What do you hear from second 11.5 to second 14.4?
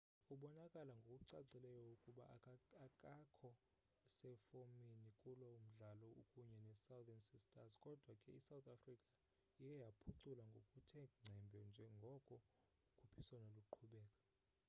njengoko ukhuphiswano luqhubeka